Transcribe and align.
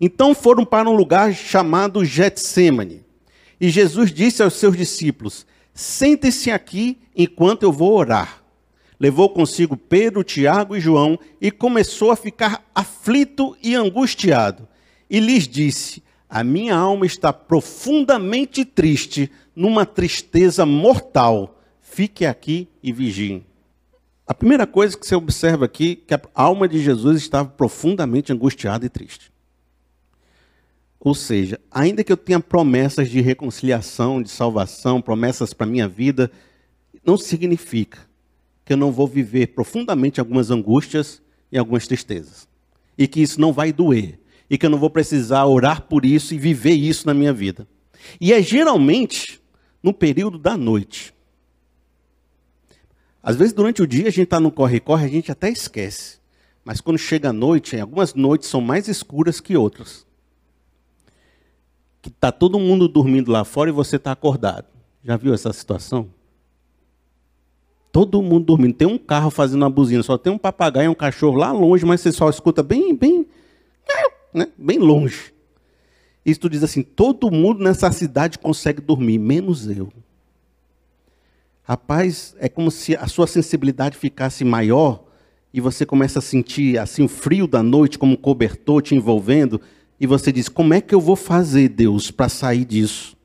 Então 0.00 0.34
foram 0.34 0.64
para 0.64 0.88
um 0.88 0.94
lugar 0.94 1.34
chamado 1.34 2.04
Getsemane. 2.04 3.04
E 3.60 3.68
Jesus 3.68 4.12
disse 4.12 4.42
aos 4.42 4.54
seus 4.54 4.76
discípulos: 4.76 5.46
Sentem-se 5.74 6.50
aqui 6.50 6.98
enquanto 7.16 7.64
eu 7.64 7.72
vou 7.72 7.94
orar. 7.94 8.42
Levou 9.00 9.28
consigo 9.30 9.76
Pedro, 9.76 10.24
Tiago 10.24 10.76
e 10.76 10.80
João 10.80 11.18
e 11.40 11.50
começou 11.50 12.10
a 12.10 12.16
ficar 12.16 12.64
aflito 12.74 13.56
e 13.62 13.74
angustiado. 13.74 14.68
E 15.08 15.20
lhes 15.20 15.46
disse: 15.46 16.02
A 16.28 16.42
minha 16.44 16.76
alma 16.76 17.06
está 17.06 17.32
profundamente 17.32 18.64
triste, 18.64 19.30
numa 19.54 19.84
tristeza 19.84 20.64
mortal. 20.64 21.60
Fique 21.80 22.24
aqui 22.26 22.68
e 22.82 22.92
vigie. 22.92 23.44
A 24.26 24.34
primeira 24.34 24.66
coisa 24.66 24.96
que 24.96 25.06
você 25.06 25.14
observa 25.14 25.64
aqui 25.64 26.02
é 26.06 26.06
que 26.06 26.14
a 26.14 26.20
alma 26.34 26.68
de 26.68 26.80
Jesus 26.80 27.22
estava 27.22 27.48
profundamente 27.48 28.32
angustiada 28.32 28.84
e 28.84 28.88
triste. 28.88 29.32
Ou 31.00 31.14
seja, 31.14 31.60
ainda 31.70 32.02
que 32.02 32.12
eu 32.12 32.16
tenha 32.16 32.40
promessas 32.40 33.08
de 33.08 33.20
reconciliação, 33.20 34.20
de 34.20 34.28
salvação, 34.28 35.00
promessas 35.00 35.52
para 35.52 35.66
a 35.66 35.70
minha 35.70 35.86
vida, 35.86 36.30
não 37.04 37.16
significa 37.16 37.98
que 38.64 38.72
eu 38.72 38.76
não 38.76 38.90
vou 38.90 39.06
viver 39.06 39.48
profundamente 39.48 40.18
algumas 40.18 40.50
angústias 40.50 41.22
e 41.52 41.58
algumas 41.58 41.86
tristezas. 41.86 42.48
E 42.96 43.06
que 43.06 43.22
isso 43.22 43.40
não 43.40 43.52
vai 43.52 43.72
doer. 43.72 44.18
E 44.50 44.58
que 44.58 44.66
eu 44.66 44.70
não 44.70 44.78
vou 44.78 44.90
precisar 44.90 45.44
orar 45.46 45.82
por 45.82 46.04
isso 46.04 46.34
e 46.34 46.38
viver 46.38 46.72
isso 46.72 47.06
na 47.06 47.14
minha 47.14 47.32
vida. 47.32 47.68
E 48.20 48.32
é 48.32 48.42
geralmente 48.42 49.40
no 49.82 49.94
período 49.94 50.36
da 50.36 50.56
noite. 50.56 51.14
Às 53.22 53.36
vezes, 53.36 53.52
durante 53.52 53.82
o 53.82 53.86
dia, 53.86 54.08
a 54.08 54.10
gente 54.10 54.22
está 54.22 54.40
no 54.40 54.50
corre-corre, 54.50 55.04
a 55.04 55.08
gente 55.08 55.30
até 55.30 55.48
esquece. 55.50 56.18
Mas 56.64 56.80
quando 56.80 56.98
chega 56.98 57.28
a 57.28 57.32
noite, 57.32 57.78
algumas 57.78 58.14
noites 58.14 58.48
são 58.48 58.60
mais 58.60 58.88
escuras 58.88 59.40
que 59.40 59.56
outras 59.56 60.07
que 62.00 62.08
está 62.08 62.30
todo 62.30 62.58
mundo 62.58 62.88
dormindo 62.88 63.30
lá 63.30 63.44
fora 63.44 63.70
e 63.70 63.72
você 63.72 63.96
está 63.96 64.12
acordado. 64.12 64.66
Já 65.04 65.16
viu 65.16 65.34
essa 65.34 65.52
situação? 65.52 66.08
Todo 67.90 68.22
mundo 68.22 68.46
dormindo. 68.46 68.74
Tem 68.74 68.86
um 68.86 68.98
carro 68.98 69.30
fazendo 69.30 69.62
uma 69.62 69.70
buzina, 69.70 70.02
só 70.02 70.18
tem 70.18 70.32
um 70.32 70.38
papagaio 70.38 70.86
e 70.86 70.88
um 70.88 70.94
cachorro 70.94 71.36
lá 71.36 71.50
longe, 71.52 71.84
mas 71.84 72.00
você 72.00 72.12
só 72.12 72.28
escuta 72.28 72.62
bem, 72.62 72.94
bem, 72.94 73.26
né? 74.32 74.48
bem 74.56 74.78
longe. 74.78 75.32
Isso 76.24 76.40
tu 76.40 76.50
diz 76.50 76.62
assim: 76.62 76.82
todo 76.82 77.30
mundo 77.30 77.62
nessa 77.62 77.90
cidade 77.90 78.38
consegue 78.38 78.80
dormir, 78.80 79.18
menos 79.18 79.68
eu. 79.68 79.90
Rapaz, 81.62 82.34
é 82.38 82.48
como 82.48 82.70
se 82.70 82.96
a 82.96 83.06
sua 83.06 83.26
sensibilidade 83.26 83.96
ficasse 83.96 84.44
maior 84.44 85.04
e 85.52 85.60
você 85.60 85.84
começa 85.84 86.18
a 86.18 86.22
sentir 86.22 86.78
assim 86.78 87.02
o 87.02 87.08
frio 87.08 87.46
da 87.46 87.62
noite 87.62 87.98
como 87.98 88.12
um 88.12 88.16
cobertor 88.16 88.82
te 88.82 88.94
envolvendo 88.94 89.60
e 90.00 90.06
você 90.06 90.30
diz: 90.30 90.48
Como 90.48 90.74
é 90.74 90.80
que 90.80 90.94
eu 90.94 91.00
vou 91.00 91.16
fazer, 91.16 91.68
Deus, 91.68 92.10
para 92.10 92.28
sair 92.28 92.64
disso? 92.64 93.16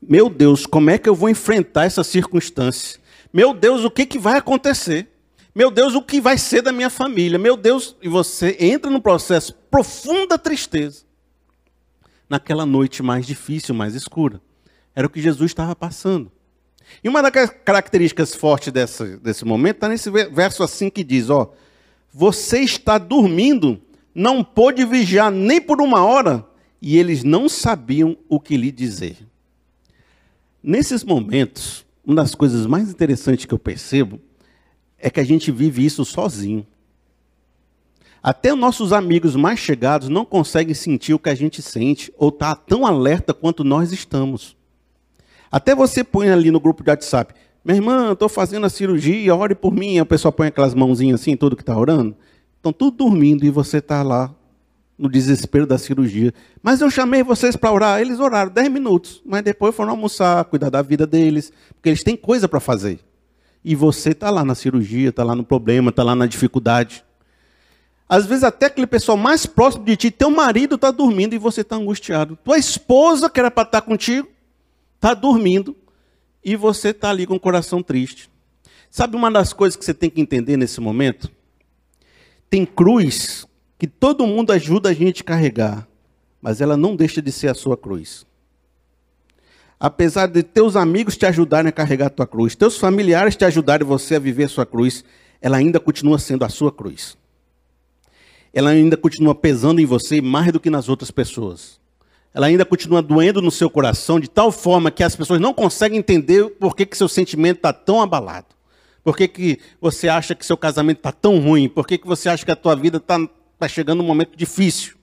Meu 0.00 0.28
Deus, 0.28 0.66
como 0.66 0.90
é 0.90 0.98
que 0.98 1.08
eu 1.08 1.14
vou 1.14 1.30
enfrentar 1.30 1.84
essa 1.84 2.04
circunstância? 2.04 3.00
Meu 3.32 3.54
Deus, 3.54 3.84
o 3.84 3.90
que, 3.90 4.04
que 4.04 4.18
vai 4.18 4.36
acontecer? 4.36 5.08
Meu 5.54 5.70
Deus, 5.70 5.94
o 5.94 6.02
que 6.02 6.20
vai 6.20 6.36
ser 6.36 6.62
da 6.62 6.72
minha 6.72 6.90
família? 6.90 7.38
Meu 7.38 7.56
Deus, 7.56 7.96
e 8.02 8.08
você 8.08 8.56
entra 8.60 8.90
num 8.90 9.00
processo 9.00 9.54
profunda 9.70 10.36
tristeza. 10.36 11.04
Naquela 12.28 12.66
noite 12.66 13.02
mais 13.02 13.26
difícil, 13.26 13.74
mais 13.74 13.94
escura. 13.94 14.40
Era 14.94 15.06
o 15.06 15.10
que 15.10 15.22
Jesus 15.22 15.50
estava 15.50 15.74
passando. 15.74 16.30
E 17.02 17.08
uma 17.08 17.22
das 17.22 17.50
características 17.64 18.34
fortes 18.34 18.72
desse 18.72 19.44
momento 19.44 19.76
está 19.76 19.88
nesse 19.88 20.10
verso 20.10 20.62
assim 20.62 20.90
que 20.90 21.02
diz: 21.02 21.30
Ó, 21.30 21.52
você 22.12 22.60
está 22.60 22.98
dormindo 22.98 23.80
não 24.14 24.44
pôde 24.44 24.84
vigiar 24.84 25.30
nem 25.30 25.60
por 25.60 25.80
uma 25.80 26.04
hora, 26.04 26.46
e 26.80 26.98
eles 26.98 27.24
não 27.24 27.48
sabiam 27.48 28.16
o 28.28 28.38
que 28.38 28.56
lhe 28.56 28.70
dizer. 28.70 29.16
Nesses 30.62 31.02
momentos, 31.02 31.84
uma 32.04 32.16
das 32.16 32.34
coisas 32.34 32.66
mais 32.66 32.88
interessantes 32.90 33.44
que 33.44 33.54
eu 33.54 33.58
percebo 33.58 34.20
é 34.98 35.10
que 35.10 35.20
a 35.20 35.24
gente 35.24 35.50
vive 35.50 35.84
isso 35.84 36.04
sozinho. 36.04 36.66
Até 38.22 38.54
nossos 38.54 38.92
amigos 38.92 39.36
mais 39.36 39.58
chegados 39.58 40.08
não 40.08 40.24
conseguem 40.24 40.74
sentir 40.74 41.12
o 41.12 41.18
que 41.18 41.28
a 41.28 41.34
gente 41.34 41.60
sente 41.60 42.12
ou 42.16 42.32
tá 42.32 42.54
tão 42.54 42.86
alerta 42.86 43.34
quanto 43.34 43.64
nós 43.64 43.92
estamos. 43.92 44.56
Até 45.50 45.74
você 45.74 46.02
põe 46.02 46.30
ali 46.30 46.50
no 46.50 46.58
grupo 46.58 46.82
de 46.82 46.90
WhatsApp, 46.90 47.34
minha 47.64 47.76
irmã, 47.76 48.12
estou 48.12 48.28
fazendo 48.28 48.66
a 48.66 48.68
cirurgia, 48.68 49.34
ore 49.34 49.54
por 49.54 49.72
mim. 49.72 49.94
Aí 49.94 50.00
o 50.00 50.06
pessoal 50.06 50.32
põe 50.32 50.48
aquelas 50.48 50.74
mãozinhas 50.74 51.20
assim, 51.20 51.36
tudo 51.36 51.56
que 51.56 51.62
está 51.62 51.76
orando. 51.76 52.14
Estão 52.64 52.72
tudo 52.72 52.96
dormindo 52.96 53.44
e 53.44 53.50
você 53.50 53.76
está 53.76 54.02
lá 54.02 54.34
no 54.96 55.06
desespero 55.06 55.66
da 55.66 55.76
cirurgia. 55.76 56.32
Mas 56.62 56.80
eu 56.80 56.88
chamei 56.88 57.22
vocês 57.22 57.56
para 57.56 57.70
orar. 57.70 58.00
Eles 58.00 58.18
oraram 58.18 58.50
10 58.50 58.70
minutos, 58.70 59.20
mas 59.22 59.42
depois 59.42 59.74
foram 59.74 59.90
almoçar, 59.90 60.42
cuidar 60.46 60.70
da 60.70 60.80
vida 60.80 61.06
deles, 61.06 61.52
porque 61.74 61.90
eles 61.90 62.02
têm 62.02 62.16
coisa 62.16 62.48
para 62.48 62.60
fazer. 62.60 63.00
E 63.62 63.74
você 63.74 64.12
está 64.12 64.30
lá 64.30 64.42
na 64.42 64.54
cirurgia, 64.54 65.10
está 65.10 65.22
lá 65.22 65.34
no 65.34 65.44
problema, 65.44 65.90
está 65.90 66.02
lá 66.02 66.14
na 66.14 66.24
dificuldade. 66.24 67.04
Às 68.08 68.24
vezes 68.24 68.44
até 68.44 68.64
aquele 68.64 68.86
pessoal 68.86 69.18
mais 69.18 69.44
próximo 69.44 69.84
de 69.84 69.94
ti, 69.94 70.10
teu 70.10 70.30
marido 70.30 70.76
está 70.76 70.90
dormindo 70.90 71.34
e 71.34 71.38
você 71.38 71.60
está 71.60 71.76
angustiado. 71.76 72.38
Tua 72.42 72.56
esposa, 72.56 73.28
que 73.28 73.38
era 73.38 73.50
para 73.50 73.64
estar 73.64 73.82
tá 73.82 73.86
contigo, 73.86 74.26
está 74.96 75.12
dormindo 75.12 75.76
e 76.42 76.56
você 76.56 76.88
está 76.88 77.10
ali 77.10 77.26
com 77.26 77.34
o 77.34 77.40
coração 77.40 77.82
triste. 77.82 78.30
Sabe 78.90 79.16
uma 79.16 79.30
das 79.30 79.52
coisas 79.52 79.76
que 79.76 79.84
você 79.84 79.92
tem 79.92 80.08
que 80.08 80.18
entender 80.18 80.56
nesse 80.56 80.80
momento? 80.80 81.30
Tem 82.48 82.64
cruz 82.64 83.46
que 83.78 83.86
todo 83.86 84.26
mundo 84.26 84.52
ajuda 84.52 84.90
a 84.90 84.92
gente 84.92 85.22
a 85.22 85.24
carregar, 85.24 85.88
mas 86.40 86.60
ela 86.60 86.76
não 86.76 86.94
deixa 86.94 87.20
de 87.20 87.32
ser 87.32 87.48
a 87.48 87.54
sua 87.54 87.76
cruz. 87.76 88.26
Apesar 89.78 90.28
de 90.28 90.42
teus 90.42 90.76
amigos 90.76 91.16
te 91.16 91.26
ajudarem 91.26 91.68
a 91.68 91.72
carregar 91.72 92.06
a 92.06 92.10
tua 92.10 92.26
cruz, 92.26 92.54
teus 92.54 92.78
familiares 92.78 93.36
te 93.36 93.44
ajudarem 93.44 93.86
você 93.86 94.14
a 94.14 94.18
viver 94.18 94.44
a 94.44 94.48
sua 94.48 94.64
cruz, 94.64 95.04
ela 95.42 95.56
ainda 95.56 95.78
continua 95.78 96.18
sendo 96.18 96.44
a 96.44 96.48
sua 96.48 96.72
cruz. 96.72 97.18
Ela 98.52 98.70
ainda 98.70 98.96
continua 98.96 99.34
pesando 99.34 99.80
em 99.80 99.84
você 99.84 100.20
mais 100.20 100.52
do 100.52 100.60
que 100.60 100.70
nas 100.70 100.88
outras 100.88 101.10
pessoas. 101.10 101.80
Ela 102.32 102.46
ainda 102.46 102.64
continua 102.64 103.02
doendo 103.02 103.42
no 103.42 103.50
seu 103.50 103.68
coração 103.68 104.18
de 104.18 104.28
tal 104.28 104.50
forma 104.50 104.90
que 104.90 105.02
as 105.02 105.14
pessoas 105.14 105.40
não 105.40 105.52
conseguem 105.52 105.98
entender 105.98 106.48
por 106.58 106.74
que, 106.74 106.86
que 106.86 106.96
seu 106.96 107.08
sentimento 107.08 107.58
está 107.58 107.72
tão 107.72 108.00
abalado. 108.00 108.46
Por 109.04 109.14
que, 109.14 109.28
que 109.28 109.58
você 109.78 110.08
acha 110.08 110.34
que 110.34 110.46
seu 110.46 110.56
casamento 110.56 110.96
está 110.96 111.12
tão 111.12 111.38
ruim? 111.38 111.68
Por 111.68 111.86
que, 111.86 111.98
que 111.98 112.06
você 112.06 112.30
acha 112.30 112.44
que 112.44 112.50
a 112.50 112.56
tua 112.56 112.74
vida 112.74 112.96
está 112.96 113.18
tá 113.58 113.68
chegando 113.68 114.02
um 114.02 114.06
momento 114.06 114.34
difícil? 114.34 114.96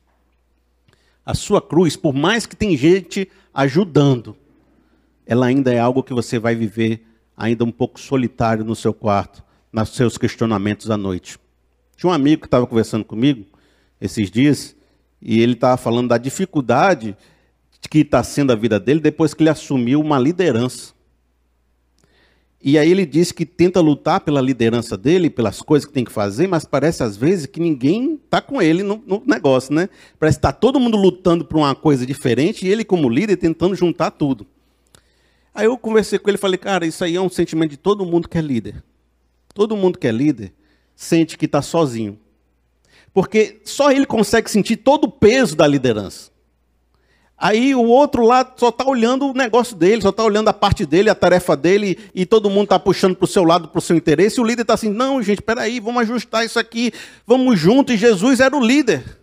A 1.23 1.35
sua 1.35 1.61
cruz, 1.61 1.95
por 1.95 2.11
mais 2.11 2.47
que 2.47 2.55
tem 2.55 2.75
gente 2.75 3.29
ajudando, 3.53 4.35
ela 5.25 5.45
ainda 5.45 5.71
é 5.71 5.79
algo 5.79 6.01
que 6.01 6.13
você 6.13 6.39
vai 6.39 6.55
viver 6.55 7.05
ainda 7.37 7.63
um 7.63 7.71
pouco 7.71 7.99
solitário 7.99 8.65
no 8.65 8.75
seu 8.75 8.91
quarto, 8.91 9.43
nos 9.71 9.89
seus 9.89 10.17
questionamentos 10.17 10.89
à 10.89 10.97
noite. 10.97 11.37
Tinha 11.95 12.09
um 12.09 12.13
amigo 12.13 12.41
que 12.41 12.47
estava 12.47 12.65
conversando 12.65 13.05
comigo 13.05 13.45
esses 13.99 14.31
dias, 14.31 14.75
e 15.21 15.39
ele 15.41 15.53
estava 15.53 15.77
falando 15.77 16.09
da 16.09 16.17
dificuldade 16.17 17.15
que 17.87 17.99
está 17.99 18.23
sendo 18.23 18.51
a 18.51 18.55
vida 18.55 18.79
dele 18.79 18.99
depois 18.99 19.33
que 19.33 19.43
ele 19.43 19.49
assumiu 19.49 20.01
uma 20.01 20.17
liderança. 20.17 20.93
E 22.63 22.77
aí 22.77 22.91
ele 22.91 23.05
diz 23.05 23.31
que 23.31 23.45
tenta 23.45 23.81
lutar 23.81 24.21
pela 24.21 24.39
liderança 24.39 24.95
dele, 24.95 25.31
pelas 25.31 25.61
coisas 25.61 25.87
que 25.87 25.93
tem 25.93 26.05
que 26.05 26.11
fazer, 26.11 26.47
mas 26.47 26.63
parece 26.63 27.01
às 27.01 27.17
vezes 27.17 27.47
que 27.47 27.59
ninguém 27.59 28.19
está 28.23 28.39
com 28.39 28.61
ele 28.61 28.83
no, 28.83 29.01
no, 29.05 29.23
negócio, 29.25 29.73
né? 29.73 29.89
Parece 30.19 30.37
que 30.37 30.45
está 30.45 30.51
todo 30.51 30.79
mundo 30.79 30.95
lutando 30.95 31.43
por 31.43 31.57
uma 31.57 31.73
coisa 31.73 32.05
diferente 32.05 32.65
e 32.65 32.69
ele, 32.69 32.85
como 32.85 33.09
líder, 33.09 33.37
tentando 33.37 33.75
juntar 33.75 34.11
tudo. 34.11 34.45
Aí 35.55 35.65
eu 35.65 35.77
conversei 35.77 36.19
com 36.19 36.29
ele 36.29 36.37
e 36.37 36.39
falei, 36.39 36.57
cara, 36.57 36.85
isso 36.85 37.03
aí 37.03 37.15
é 37.15 37.21
um 37.21 37.29
sentimento 37.29 37.71
de 37.71 37.77
todo 37.77 38.05
mundo 38.05 38.29
que 38.29 38.37
é 38.37 38.41
líder. 38.41 38.83
Todo 39.53 39.75
mundo 39.75 39.97
que 39.97 40.07
é 40.07 40.11
líder 40.11 40.53
sente 40.95 41.37
que 41.37 41.45
está 41.45 41.61
sozinho. 41.63 42.17
Porque 43.13 43.59
só 43.65 43.91
ele 43.91 44.05
consegue 44.05 44.49
sentir 44.49 44.77
todo 44.77 45.05
o 45.05 45.11
peso 45.11 45.55
da 45.55 45.67
liderança. 45.67 46.30
Aí 47.43 47.73
o 47.73 47.83
outro 47.83 48.23
lá 48.23 48.53
só 48.55 48.69
está 48.69 48.85
olhando 48.87 49.25
o 49.25 49.33
negócio 49.33 49.75
dele, 49.75 50.03
só 50.03 50.09
está 50.09 50.23
olhando 50.23 50.49
a 50.49 50.53
parte 50.53 50.85
dele, 50.85 51.09
a 51.09 51.15
tarefa 51.15 51.57
dele, 51.57 51.97
e 52.13 52.23
todo 52.23 52.51
mundo 52.51 52.65
está 52.65 52.77
puxando 52.77 53.15
para 53.15 53.25
o 53.25 53.27
seu 53.27 53.43
lado, 53.43 53.67
para 53.67 53.79
o 53.79 53.81
seu 53.81 53.95
interesse, 53.95 54.39
e 54.39 54.43
o 54.43 54.45
líder 54.45 54.61
está 54.61 54.75
assim, 54.75 54.91
não, 54.91 55.23
gente, 55.23 55.41
peraí, 55.41 55.79
vamos 55.79 56.03
ajustar 56.03 56.45
isso 56.45 56.59
aqui, 56.59 56.93
vamos 57.25 57.59
junto, 57.59 57.91
e 57.91 57.97
Jesus 57.97 58.39
era 58.39 58.55
o 58.55 58.63
líder. 58.63 59.17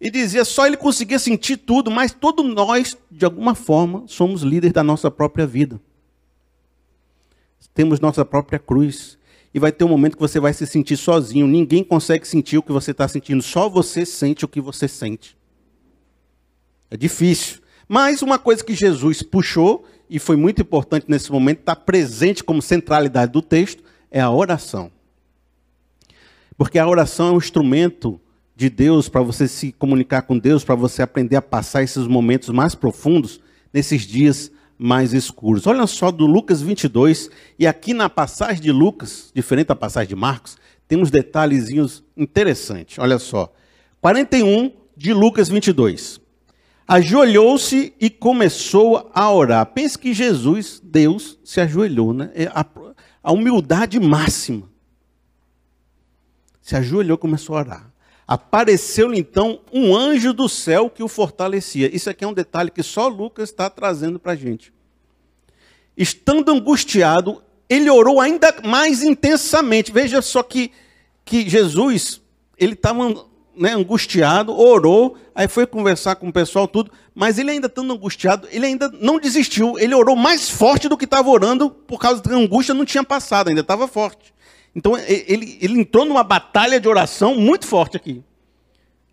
E 0.00 0.12
dizia, 0.12 0.44
só 0.44 0.64
ele 0.64 0.76
conseguia 0.76 1.18
sentir 1.18 1.56
tudo, 1.56 1.90
mas 1.90 2.12
todos 2.12 2.46
nós, 2.54 2.96
de 3.10 3.24
alguma 3.24 3.56
forma, 3.56 4.04
somos 4.06 4.42
líderes 4.42 4.72
da 4.72 4.84
nossa 4.84 5.10
própria 5.10 5.44
vida. 5.44 5.80
Temos 7.74 7.98
nossa 7.98 8.24
própria 8.24 8.60
cruz. 8.60 9.18
E 9.52 9.58
vai 9.58 9.72
ter 9.72 9.84
um 9.84 9.88
momento 9.88 10.14
que 10.14 10.22
você 10.22 10.38
vai 10.38 10.52
se 10.52 10.66
sentir 10.66 10.96
sozinho. 10.96 11.46
Ninguém 11.48 11.82
consegue 11.82 12.26
sentir 12.26 12.58
o 12.58 12.62
que 12.62 12.70
você 12.70 12.92
está 12.92 13.08
sentindo. 13.08 13.42
Só 13.42 13.68
você 13.68 14.06
sente 14.06 14.44
o 14.44 14.48
que 14.48 14.60
você 14.60 14.86
sente. 14.86 15.36
É 16.90 16.96
difícil. 16.96 17.60
Mas 17.88 18.22
uma 18.22 18.38
coisa 18.38 18.64
que 18.64 18.74
Jesus 18.74 19.22
puxou, 19.22 19.84
e 20.08 20.18
foi 20.18 20.36
muito 20.36 20.62
importante 20.62 21.06
nesse 21.08 21.30
momento, 21.30 21.60
está 21.60 21.76
presente 21.76 22.42
como 22.42 22.60
centralidade 22.60 23.32
do 23.32 23.42
texto, 23.42 23.82
é 24.10 24.20
a 24.20 24.30
oração. 24.30 24.90
Porque 26.56 26.78
a 26.78 26.86
oração 26.86 27.28
é 27.28 27.32
um 27.32 27.38
instrumento 27.38 28.20
de 28.54 28.68
Deus, 28.68 29.08
para 29.08 29.22
você 29.22 29.48
se 29.48 29.72
comunicar 29.72 30.22
com 30.22 30.38
Deus, 30.38 30.62
para 30.62 30.74
você 30.74 31.00
aprender 31.00 31.36
a 31.36 31.42
passar 31.42 31.82
esses 31.82 32.06
momentos 32.06 32.50
mais 32.50 32.74
profundos 32.74 33.40
nesses 33.72 34.02
dias 34.02 34.52
mais 34.78 35.12
escuros. 35.12 35.66
Olha 35.66 35.86
só 35.86 36.10
do 36.10 36.26
Lucas 36.26 36.60
22, 36.60 37.30
e 37.58 37.66
aqui 37.66 37.94
na 37.94 38.08
passagem 38.08 38.62
de 38.62 38.72
Lucas, 38.72 39.30
diferente 39.34 39.68
da 39.68 39.76
passagem 39.76 40.08
de 40.08 40.16
Marcos, 40.16 40.58
tem 40.86 40.98
uns 40.98 41.10
detalhezinhos 41.10 42.02
interessantes. 42.16 42.98
Olha 42.98 43.18
só. 43.18 43.52
41 44.00 44.72
de 44.96 45.12
Lucas 45.12 45.48
22. 45.48 46.20
Ajoelhou-se 46.92 47.94
e 48.00 48.10
começou 48.10 49.12
a 49.14 49.32
orar. 49.32 49.64
Pense 49.64 49.96
que 49.96 50.12
Jesus, 50.12 50.82
Deus, 50.82 51.38
se 51.44 51.60
ajoelhou, 51.60 52.12
né? 52.12 52.32
É 52.34 52.46
a, 52.46 52.66
a 53.22 53.30
humildade 53.30 54.00
máxima. 54.00 54.68
Se 56.60 56.74
ajoelhou 56.74 57.14
e 57.14 57.20
começou 57.20 57.54
a 57.54 57.60
orar. 57.60 57.92
Apareceu-lhe 58.26 59.20
então 59.20 59.60
um 59.72 59.94
anjo 59.94 60.32
do 60.32 60.48
céu 60.48 60.90
que 60.90 61.00
o 61.00 61.06
fortalecia. 61.06 61.94
Isso 61.94 62.10
aqui 62.10 62.24
é 62.24 62.26
um 62.26 62.32
detalhe 62.32 62.72
que 62.72 62.82
só 62.82 63.06
Lucas 63.06 63.50
está 63.50 63.70
trazendo 63.70 64.18
para 64.18 64.32
a 64.32 64.36
gente. 64.36 64.72
Estando 65.96 66.50
angustiado, 66.50 67.40
ele 67.68 67.88
orou 67.88 68.20
ainda 68.20 68.52
mais 68.64 69.04
intensamente. 69.04 69.92
Veja 69.92 70.20
só 70.20 70.42
que, 70.42 70.72
que 71.24 71.48
Jesus, 71.48 72.20
ele 72.58 72.72
estava 72.72 73.29
né, 73.60 73.74
angustiado, 73.74 74.58
orou, 74.58 75.18
aí 75.34 75.46
foi 75.46 75.66
conversar 75.66 76.16
com 76.16 76.28
o 76.28 76.32
pessoal, 76.32 76.66
tudo, 76.66 76.90
mas 77.14 77.38
ele 77.38 77.50
ainda 77.50 77.66
estando 77.66 77.92
angustiado, 77.92 78.48
ele 78.50 78.64
ainda 78.64 78.88
não 78.88 79.20
desistiu, 79.20 79.78
ele 79.78 79.94
orou 79.94 80.16
mais 80.16 80.48
forte 80.48 80.88
do 80.88 80.96
que 80.96 81.04
estava 81.04 81.28
orando, 81.28 81.68
por 81.68 82.00
causa 82.00 82.22
da 82.22 82.34
angústia 82.34 82.74
não 82.74 82.86
tinha 82.86 83.04
passado, 83.04 83.48
ainda 83.48 83.60
estava 83.60 83.86
forte. 83.86 84.32
Então 84.74 84.96
ele, 84.96 85.58
ele 85.60 85.78
entrou 85.78 86.06
numa 86.06 86.24
batalha 86.24 86.80
de 86.80 86.88
oração 86.88 87.34
muito 87.34 87.66
forte 87.66 87.98
aqui. 87.98 88.24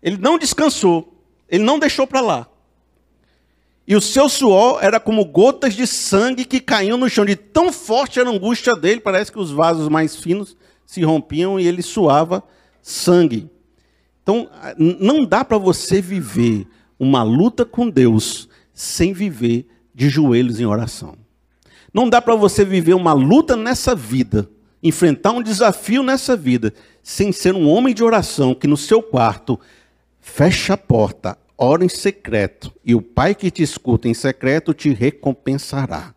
Ele 0.02 0.16
não 0.16 0.38
descansou, 0.38 1.12
ele 1.46 1.62
não 1.62 1.78
deixou 1.78 2.06
para 2.06 2.22
lá. 2.22 2.46
E 3.86 3.94
o 3.94 4.00
seu 4.00 4.30
suor 4.30 4.78
era 4.82 4.98
como 4.98 5.26
gotas 5.26 5.74
de 5.74 5.86
sangue 5.86 6.46
que 6.46 6.60
caíam 6.60 6.96
no 6.96 7.10
chão. 7.10 7.24
De 7.26 7.36
tão 7.36 7.70
forte 7.70 8.18
era 8.18 8.30
a 8.30 8.32
angústia 8.32 8.74
dele, 8.74 9.00
parece 9.00 9.30
que 9.30 9.38
os 9.38 9.50
vasos 9.50 9.88
mais 9.88 10.16
finos 10.16 10.56
se 10.86 11.02
rompiam 11.02 11.60
e 11.60 11.66
ele 11.66 11.82
suava 11.82 12.42
sangue. 12.80 13.50
Então, 14.28 14.46
não 14.76 15.24
dá 15.24 15.42
para 15.42 15.56
você 15.56 16.02
viver 16.02 16.66
uma 17.00 17.22
luta 17.22 17.64
com 17.64 17.88
Deus 17.88 18.46
sem 18.74 19.14
viver 19.14 19.66
de 19.94 20.10
joelhos 20.10 20.60
em 20.60 20.66
oração. 20.66 21.16
Não 21.94 22.10
dá 22.10 22.20
para 22.20 22.36
você 22.36 22.62
viver 22.62 22.92
uma 22.92 23.14
luta 23.14 23.56
nessa 23.56 23.94
vida 23.94 24.46
enfrentar 24.82 25.32
um 25.32 25.42
desafio 25.42 26.02
nessa 26.02 26.36
vida 26.36 26.74
sem 27.02 27.32
ser 27.32 27.54
um 27.54 27.66
homem 27.70 27.94
de 27.94 28.04
oração 28.04 28.54
que 28.54 28.66
no 28.66 28.76
seu 28.76 29.02
quarto 29.02 29.58
fecha 30.20 30.74
a 30.74 30.76
porta, 30.76 31.38
ora 31.56 31.82
em 31.82 31.88
secreto, 31.88 32.70
e 32.84 32.94
o 32.94 33.00
Pai 33.00 33.34
que 33.34 33.50
te 33.50 33.62
escuta 33.62 34.10
em 34.10 34.14
secreto 34.14 34.74
te 34.74 34.90
recompensará. 34.90 36.14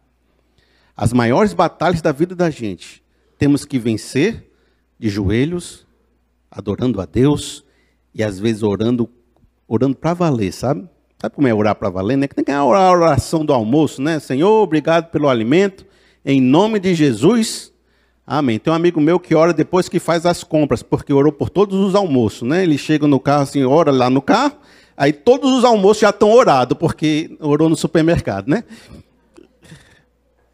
As 0.97 1.13
maiores 1.13 1.53
batalhas 1.53 2.01
da 2.01 2.11
vida 2.11 2.35
da 2.35 2.49
gente 2.49 3.01
temos 3.37 3.63
que 3.63 3.79
vencer 3.79 4.51
de 4.99 5.07
joelhos, 5.07 5.87
adorando 6.51 6.99
a 6.99 7.05
Deus 7.05 7.63
e 8.13 8.23
às 8.23 8.39
vezes 8.39 8.63
orando, 8.63 9.09
orando 9.67 9.95
para 9.95 10.13
valer, 10.13 10.51
sabe? 10.51 10.87
Sabe 11.19 11.35
como 11.35 11.47
é 11.47 11.53
orar 11.53 11.75
para 11.75 11.89
valer, 11.89 12.17
né? 12.17 12.27
Que 12.27 12.35
tem 12.35 12.43
que 12.43 12.51
a 12.51 12.63
oração 12.63 13.45
do 13.45 13.53
almoço, 13.53 14.01
né? 14.01 14.19
Senhor, 14.19 14.63
obrigado 14.63 15.11
pelo 15.11 15.29
alimento, 15.29 15.85
em 16.25 16.41
nome 16.41 16.79
de 16.79 16.95
Jesus, 16.95 17.71
Amém. 18.25 18.59
Tem 18.59 18.71
um 18.71 18.75
amigo 18.75 19.01
meu 19.01 19.19
que 19.19 19.35
ora 19.35 19.53
depois 19.53 19.89
que 19.89 19.99
faz 19.99 20.25
as 20.25 20.41
compras, 20.41 20.81
porque 20.81 21.11
orou 21.11 21.33
por 21.33 21.49
todos 21.49 21.77
os 21.77 21.95
almoços, 21.95 22.47
né? 22.47 22.63
Ele 22.63 22.77
chega 22.77 23.05
no 23.05 23.19
carro 23.19 23.43
assim, 23.43 23.63
ora 23.65 23.91
lá 23.91 24.09
no 24.09 24.21
carro, 24.21 24.53
aí 24.95 25.11
todos 25.11 25.51
os 25.51 25.65
almoços 25.65 25.99
já 25.99 26.11
estão 26.11 26.31
orados, 26.31 26.77
porque 26.77 27.35
orou 27.41 27.67
no 27.67 27.75
supermercado, 27.75 28.47
né? 28.47 28.63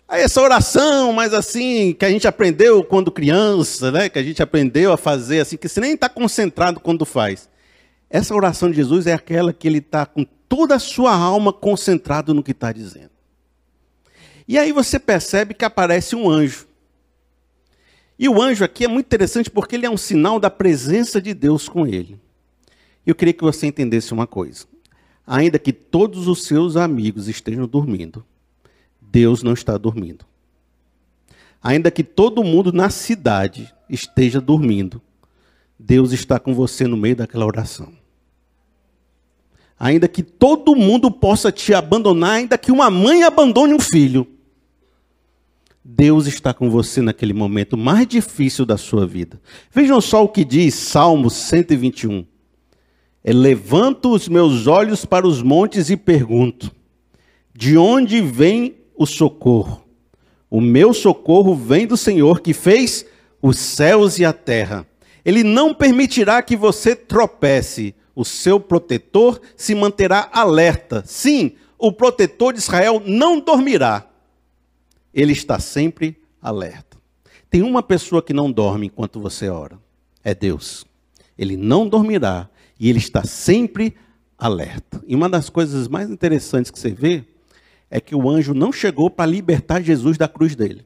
Essa 0.09 0.41
oração, 0.41 1.11
mas 1.11 1.33
assim, 1.33 1.93
que 1.93 2.05
a 2.05 2.09
gente 2.09 2.27
aprendeu 2.27 2.83
quando 2.83 3.11
criança, 3.11 3.91
né? 3.91 4.07
Que 4.07 4.17
a 4.17 4.23
gente 4.23 4.41
aprendeu 4.41 4.93
a 4.93 4.97
fazer 4.97 5.41
assim, 5.41 5.57
que 5.57 5.67
você 5.67 5.81
nem 5.81 5.93
está 5.93 6.07
concentrado 6.07 6.79
quando 6.79 7.05
faz. 7.05 7.49
Essa 8.09 8.33
oração 8.33 8.69
de 8.69 8.77
Jesus 8.77 9.05
é 9.05 9.13
aquela 9.13 9.51
que 9.51 9.67
ele 9.67 9.79
está 9.79 10.05
com 10.05 10.25
toda 10.47 10.75
a 10.75 10.79
sua 10.79 11.13
alma 11.13 11.51
concentrado 11.51 12.33
no 12.33 12.41
que 12.41 12.51
está 12.51 12.71
dizendo. 12.71 13.11
E 14.47 14.57
aí 14.57 14.71
você 14.71 14.97
percebe 14.97 15.53
que 15.53 15.65
aparece 15.65 16.15
um 16.15 16.29
anjo. 16.29 16.67
E 18.17 18.29
o 18.29 18.41
anjo 18.41 18.63
aqui 18.63 18.85
é 18.85 18.87
muito 18.87 19.07
interessante 19.07 19.49
porque 19.49 19.75
ele 19.75 19.85
é 19.85 19.89
um 19.89 19.97
sinal 19.97 20.39
da 20.39 20.49
presença 20.49 21.21
de 21.21 21.33
Deus 21.33 21.67
com 21.67 21.85
ele. 21.85 22.17
Eu 23.05 23.13
queria 23.13 23.33
que 23.33 23.43
você 23.43 23.67
entendesse 23.67 24.13
uma 24.13 24.25
coisa. 24.25 24.65
Ainda 25.25 25.59
que 25.59 25.73
todos 25.73 26.29
os 26.29 26.45
seus 26.45 26.77
amigos 26.77 27.27
estejam 27.27 27.67
dormindo, 27.67 28.25
Deus 29.17 29.41
não 29.41 29.53
está 29.53 29.75
dormindo. 29.79 30.23
Ainda 31.59 31.89
que 31.89 32.03
todo 32.03 32.43
mundo 32.43 32.71
na 32.71 32.91
cidade 32.91 33.73
esteja 33.89 34.39
dormindo, 34.39 35.01
Deus 35.79 36.11
está 36.11 36.39
com 36.39 36.53
você 36.53 36.85
no 36.85 36.95
meio 36.95 37.15
daquela 37.15 37.43
oração. 37.43 37.91
Ainda 39.79 40.07
que 40.07 40.21
todo 40.21 40.75
mundo 40.75 41.09
possa 41.09 41.51
te 41.51 41.73
abandonar, 41.73 42.33
ainda 42.33 42.59
que 42.59 42.71
uma 42.71 42.91
mãe 42.91 43.23
abandone 43.23 43.73
um 43.73 43.79
filho, 43.79 44.27
Deus 45.83 46.27
está 46.27 46.53
com 46.53 46.69
você 46.69 47.01
naquele 47.01 47.33
momento 47.33 47.75
mais 47.75 48.05
difícil 48.05 48.67
da 48.67 48.77
sua 48.77 49.07
vida. 49.07 49.41
Vejam 49.71 49.99
só 49.99 50.23
o 50.23 50.29
que 50.29 50.45
diz 50.45 50.75
Salmo 50.75 51.31
121. 51.31 52.23
É, 53.23 53.33
levanto 53.33 54.13
os 54.13 54.27
meus 54.27 54.67
olhos 54.67 55.05
para 55.05 55.27
os 55.27 55.41
montes 55.41 55.89
e 55.89 55.97
pergunto: 55.97 56.71
de 57.51 57.75
onde 57.75 58.21
vem 58.21 58.76
o 58.97 59.05
socorro? 59.05 59.83
O 60.49 60.59
meu 60.59 60.93
socorro 60.93 61.55
vem 61.55 61.85
do 61.85 61.97
Senhor 61.97 62.41
que 62.41 62.53
fez 62.53 63.05
os 63.41 63.57
céus 63.57 64.17
e 64.17 64.25
a 64.25 64.33
terra. 64.33 64.85
Ele 65.23 65.43
não 65.43 65.73
permitirá 65.73 66.41
que 66.41 66.55
você 66.55 66.95
tropece. 66.95 67.93
O 68.15 68.25
seu 68.25 68.59
protetor 68.59 69.39
se 69.55 69.75
manterá 69.75 70.29
alerta. 70.31 71.03
Sim, 71.05 71.53
o 71.77 71.91
protetor 71.91 72.53
de 72.53 72.59
Israel 72.59 73.01
não 73.05 73.39
dormirá 73.39 74.07
ele 75.17 75.31
está 75.31 75.59
sempre 75.59 76.15
alerta. 76.39 76.95
Tem 77.49 77.63
uma 77.63 77.81
pessoa 77.81 78.21
que 78.21 78.33
não 78.33 78.51
dorme 78.51 78.85
enquanto 78.85 79.19
você 79.19 79.49
ora. 79.49 79.79
É 80.23 80.35
Deus. 80.35 80.85
Ele 81.35 81.57
não 81.57 81.89
dormirá 81.89 82.47
e 82.79 82.87
ele 82.87 82.99
está 82.99 83.23
sempre 83.23 83.95
alerta. 84.37 85.01
E 85.07 85.15
uma 85.15 85.27
das 85.27 85.49
coisas 85.49 85.87
mais 85.87 86.11
interessantes 86.11 86.69
que 86.69 86.77
você 86.77 86.91
vê 86.91 87.25
é 87.89 87.99
que 87.99 88.15
o 88.15 88.29
anjo 88.29 88.53
não 88.53 88.71
chegou 88.71 89.09
para 89.09 89.25
libertar 89.25 89.81
Jesus 89.81 90.17
da 90.17 90.27
cruz 90.27 90.55
dele. 90.55 90.85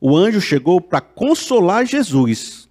O 0.00 0.16
anjo 0.16 0.40
chegou 0.40 0.80
para 0.80 1.00
consolar 1.00 1.84
Jesus, 1.84 2.68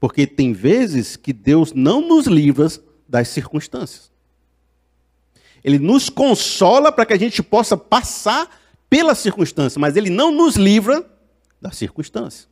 porque 0.00 0.26
tem 0.26 0.52
vezes 0.52 1.16
que 1.16 1.32
Deus 1.32 1.72
não 1.72 2.00
nos 2.06 2.26
livra 2.26 2.68
das 3.08 3.28
circunstâncias. 3.28 4.10
Ele 5.62 5.78
nos 5.78 6.08
consola 6.08 6.90
para 6.90 7.06
que 7.06 7.12
a 7.12 7.18
gente 7.18 7.42
possa 7.42 7.76
passar 7.76 8.48
pela 8.88 9.14
circunstância, 9.14 9.78
mas 9.78 9.96
ele 9.96 10.10
não 10.10 10.30
nos 10.30 10.56
livra 10.56 11.06
da 11.60 11.70
circunstância. 11.70 12.48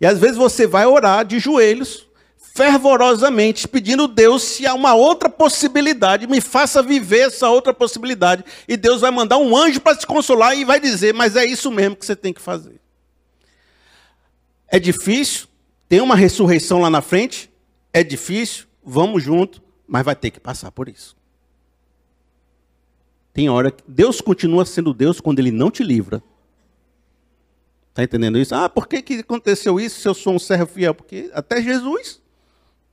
E 0.00 0.06
às 0.06 0.18
vezes 0.18 0.36
você 0.36 0.66
vai 0.66 0.86
orar 0.86 1.24
de 1.24 1.38
joelhos, 1.38 2.06
fervorosamente, 2.56 3.68
pedindo 3.68 4.08
Deus 4.08 4.42
se 4.42 4.66
há 4.66 4.72
uma 4.72 4.94
outra 4.94 5.28
possibilidade, 5.28 6.26
me 6.26 6.40
faça 6.40 6.82
viver 6.82 7.26
essa 7.26 7.50
outra 7.50 7.74
possibilidade. 7.74 8.42
E 8.66 8.78
Deus 8.78 9.02
vai 9.02 9.10
mandar 9.10 9.36
um 9.36 9.54
anjo 9.54 9.78
para 9.78 9.94
te 9.94 10.06
consolar 10.06 10.56
e 10.56 10.64
vai 10.64 10.80
dizer: 10.80 11.12
Mas 11.12 11.36
é 11.36 11.44
isso 11.44 11.70
mesmo 11.70 11.94
que 11.94 12.06
você 12.06 12.16
tem 12.16 12.32
que 12.32 12.40
fazer. 12.40 12.80
É 14.66 14.78
difícil, 14.78 15.46
tem 15.86 16.00
uma 16.00 16.16
ressurreição 16.16 16.80
lá 16.80 16.88
na 16.88 17.02
frente, 17.02 17.50
é 17.92 18.02
difícil, 18.02 18.64
vamos 18.82 19.22
junto, 19.22 19.62
mas 19.86 20.04
vai 20.04 20.16
ter 20.16 20.30
que 20.30 20.40
passar 20.40 20.72
por 20.72 20.88
isso. 20.88 21.14
Tem 23.34 23.50
hora 23.50 23.70
que 23.70 23.84
Deus 23.86 24.22
continua 24.22 24.64
sendo 24.64 24.94
Deus 24.94 25.20
quando 25.20 25.40
Ele 25.40 25.50
não 25.50 25.70
te 25.70 25.84
livra. 25.84 26.22
Está 27.90 28.02
entendendo 28.02 28.38
isso? 28.38 28.54
Ah, 28.54 28.68
por 28.68 28.88
que, 28.88 29.02
que 29.02 29.14
aconteceu 29.20 29.78
isso 29.78 30.00
se 30.00 30.08
eu 30.08 30.14
sou 30.14 30.34
um 30.34 30.38
servo 30.38 30.66
fiel? 30.72 30.94
Porque 30.94 31.30
até 31.34 31.62
Jesus, 31.62 32.20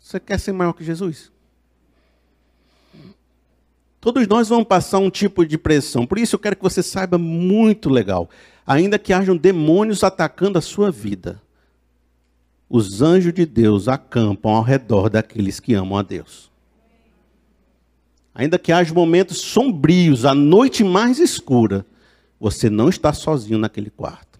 você 0.04 0.20
quer 0.20 0.38
ser 0.38 0.52
maior 0.52 0.74
que 0.74 0.84
Jesus? 0.84 1.32
Todos 4.02 4.28
nós 4.28 4.50
vamos 4.50 4.68
passar 4.68 5.00
um 5.00 5.10
tipo 5.10 5.46
de 5.46 5.58
pressão. 5.58 6.06
Por 6.06 6.20
isso 6.20 6.36
eu 6.36 6.40
quero 6.40 6.58
que 6.58 6.62
você 6.62 6.84
saiba 6.84 7.18
muito 7.18 7.90
legal. 7.90 8.30
Ainda 8.68 9.00
que 9.00 9.14
hajam 9.14 9.38
demônios 9.38 10.04
atacando 10.04 10.60
a 10.60 10.62
sua 10.62 10.92
vida, 10.92 11.42
os 12.70 13.02
anjos 13.02 13.34
de 13.34 13.46
Deus 13.46 13.88
acampam 13.88 14.52
ao 14.52 14.62
redor 14.62 15.10
daqueles 15.10 15.62
que 15.62 15.74
amam 15.74 15.98
a 15.98 16.02
Deus. 16.02 16.52
Ainda 18.36 18.60
que 18.60 18.74
haja 18.74 18.94
momentos 18.94 19.38
sombrios, 19.40 20.26
a 20.26 20.34
noite 20.34 20.84
mais 20.84 21.18
escura, 21.18 21.86
você 22.38 22.70
não 22.70 22.90
está 22.90 23.14
sozinho 23.14 23.58
naquele 23.58 23.90
quarto. 23.90 24.33